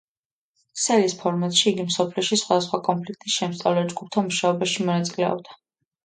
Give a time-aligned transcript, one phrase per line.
[0.77, 5.59] ქსელის ფორმატში იგი მსოფლიოში სხვადასხვა კონფლიქტის შემსწავლელ ჯგუფთა მუშაობაში მონაწილეობდა.